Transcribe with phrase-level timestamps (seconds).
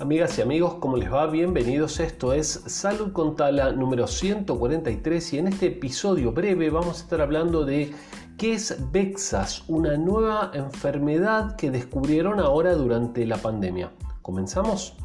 [0.00, 1.26] Amigas y amigos, ¿cómo les va?
[1.26, 1.98] Bienvenidos.
[1.98, 7.20] Esto es Salud con Tala número 143 y en este episodio breve vamos a estar
[7.20, 7.92] hablando de
[8.36, 13.90] qué es Vexas, una nueva enfermedad que descubrieron ahora durante la pandemia.
[14.22, 14.96] ¿Comenzamos?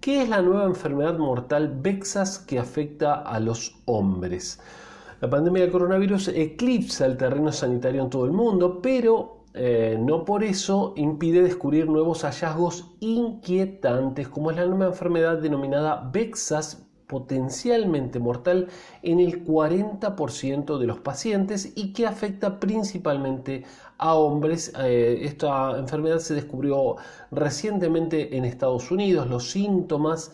[0.00, 4.60] ¿Qué es la nueva enfermedad mortal Vexas que afecta a los hombres?
[5.20, 10.24] La pandemia del coronavirus eclipsa el terreno sanitario en todo el mundo, pero eh, no
[10.24, 18.18] por eso impide descubrir nuevos hallazgos inquietantes, como es la nueva enfermedad denominada Vexas potencialmente
[18.20, 18.68] mortal
[19.02, 23.64] en el 40% de los pacientes y que afecta principalmente
[23.96, 24.72] a hombres.
[24.78, 26.96] Eh, esta enfermedad se descubrió
[27.30, 29.26] recientemente en Estados Unidos.
[29.28, 30.32] Los síntomas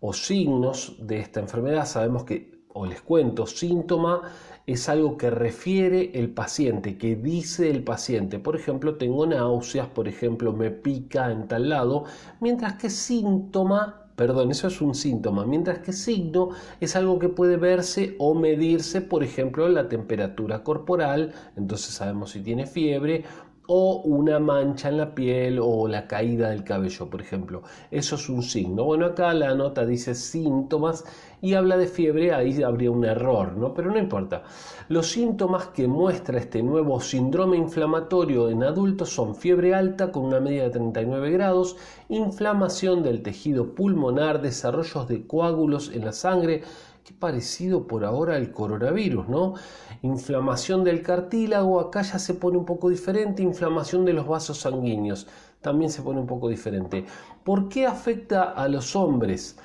[0.00, 4.22] o signos de esta enfermedad sabemos que o les cuento, síntoma
[4.66, 8.38] es algo que refiere el paciente, que dice el paciente.
[8.38, 12.04] Por ejemplo, tengo náuseas, por ejemplo, me pica en tal lado,
[12.40, 16.50] mientras que síntoma, perdón, eso es un síntoma, mientras que signo
[16.80, 22.40] es algo que puede verse o medirse, por ejemplo, la temperatura corporal, entonces sabemos si
[22.40, 23.24] tiene fiebre
[23.66, 27.62] o una mancha en la piel o la caída del cabello, por ejemplo.
[27.90, 28.84] Eso es un signo.
[28.84, 31.04] Bueno, acá la nota dice síntomas
[31.40, 33.74] y habla de fiebre, ahí habría un error, ¿no?
[33.74, 34.44] Pero no importa.
[34.88, 40.40] Los síntomas que muestra este nuevo síndrome inflamatorio en adultos son fiebre alta con una
[40.40, 41.76] media de 39 grados,
[42.08, 46.62] inflamación del tejido pulmonar, desarrollos de coágulos en la sangre,
[47.04, 49.54] Qué parecido por ahora al coronavirus, ¿no?
[50.02, 55.26] Inflamación del cartílago, acá ya se pone un poco diferente, inflamación de los vasos sanguíneos,
[55.60, 57.04] también se pone un poco diferente.
[57.42, 59.58] ¿Por qué afecta a los hombres?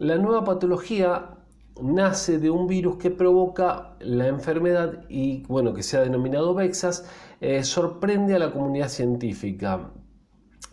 [0.00, 1.36] La nueva patología
[1.80, 7.04] nace de un virus que provoca la enfermedad y, bueno, que se ha denominado VEXAS,
[7.40, 9.92] eh, sorprende a la comunidad científica.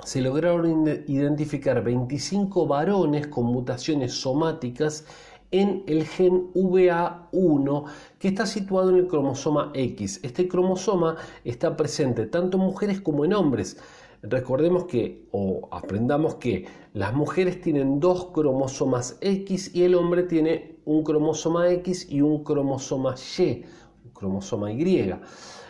[0.03, 5.05] Se lograron identificar 25 varones con mutaciones somáticas
[5.51, 7.85] en el gen VA1
[8.19, 10.19] que está situado en el cromosoma X.
[10.23, 13.77] Este cromosoma está presente tanto en mujeres como en hombres.
[14.23, 20.77] Recordemos que, o aprendamos que las mujeres tienen dos cromosomas X y el hombre tiene
[20.85, 23.63] un cromosoma X y un cromosoma Y,
[24.05, 25.13] un cromosoma Y.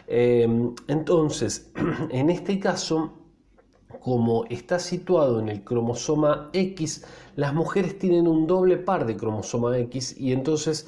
[0.07, 1.71] Em, entonces,
[2.09, 3.11] en este caso,
[4.01, 7.05] como está situado en el cromosoma X,
[7.35, 10.87] las mujeres tienen un doble par de cromosoma X y entonces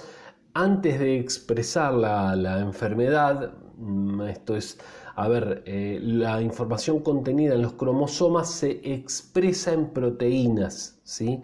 [0.54, 4.80] antes de expresar la, enfermedad, mm, esto es,
[5.16, 11.42] a ver, eh, la información contenida en los cromosomas se expresa en proteínas, ¿sí?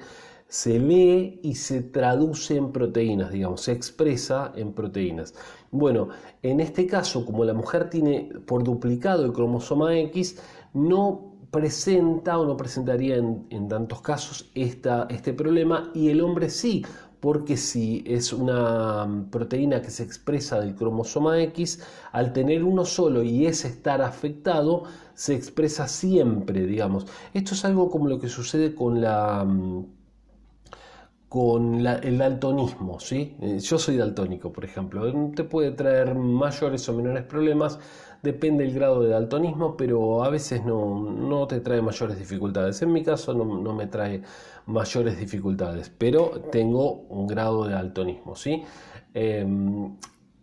[0.48, 5.34] se lee y se traduce en proteínas, digamos, se expresa en proteínas.
[5.72, 6.10] Bueno,
[6.44, 10.40] en este caso, como la mujer tiene por duplicado el cromosoma X,
[10.74, 16.86] no presenta o no presentaría en, tantos casos este problema y el hombre sí,
[17.22, 23.24] porque si es una proteína que se expresa del cromosoma X, al tener uno solo
[23.24, 24.84] y es estar afectado,
[25.14, 27.08] se expresa siempre, digamos.
[27.34, 29.48] Esto es algo como lo que sucede con la
[31.36, 33.36] con el daltonismo, ¿sí?
[33.42, 35.12] Eh, yo soy daltónico, por ejemplo.
[35.36, 37.78] Te puede traer mayores o menores problemas,
[38.24, 42.82] depende del grado de daltonismo, pero a veces no, te trae mayores dificultades.
[42.84, 44.22] En mi caso no, me trae
[44.68, 48.64] mayores dificultades, pero tengo un grado de daltonismo, ¿sí?
[49.14, 49.94] Em,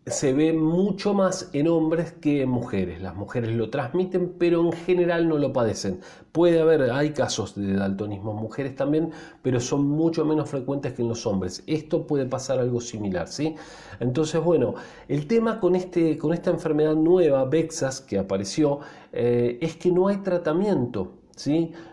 [0.06, 3.00] se ve mucho más en hombres que en mujeres.
[3.00, 6.00] Las mujeres lo transmiten, pero en general no lo padecen.
[6.32, 9.12] Puede haber, hay casos de daltonismo en mujeres también,
[9.42, 11.62] pero son mucho menos frecuentes que en los hombres.
[11.68, 13.54] Esto puede pasar algo similar, ¿sí?
[14.00, 14.74] Entonces, bueno,
[15.06, 18.80] el tema con, este, con esta enfermedad nueva, Vexas, que apareció,
[19.12, 21.21] eh, es que no hay tratamiento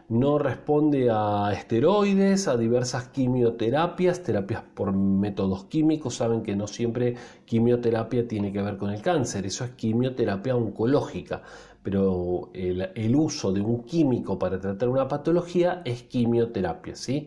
[0.10, 6.16] no responde a esteroides, a diversas quimioterapias, terapias por métodos químicos.
[6.16, 11.42] Saben que no siempre quimioterapia tiene que ver con el cáncer, eso es quimioterapia oncológica.
[11.81, 16.96] Pero el, uso de un químico para tratar una patología es quimioterapia.
[16.96, 17.25] ¿sí?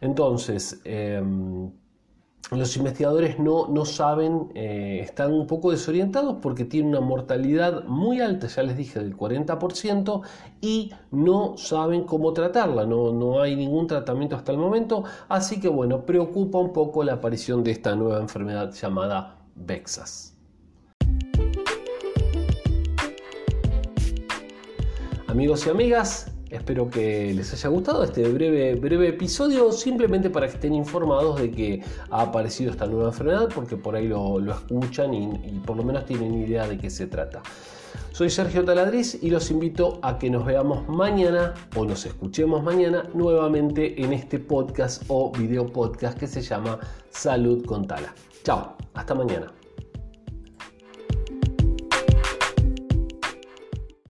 [0.00, 1.70] Entonces, em,
[2.50, 8.20] los investigadores no, no saben, eh, están un poco desorientados porque tiene una mortalidad muy
[8.20, 10.22] alta, ya les dije, del 40%,
[10.60, 15.68] y no saben cómo tratarla, no, no hay ningún tratamiento hasta el momento, así que
[15.68, 20.36] bueno, preocupa un poco la aparición de esta nueva enfermedad llamada Vexas.
[25.26, 30.54] Amigos y amigas, Espero que les haya gustado este breve, breve episodio, simplemente para que
[30.54, 35.24] estén informados de que ha aparecido esta nueva enfermedad, porque por ahí lo, escuchan y,
[35.24, 37.42] y por lo menos tienen idea de qué se trata.
[38.12, 43.08] Soy Sergio Taladriz y los invito a que nos veamos mañana o nos escuchemos mañana
[43.12, 46.78] nuevamente en este podcast o video podcast que se llama
[47.10, 48.14] Salud con Tala.
[48.44, 49.63] Chao, hasta mañana.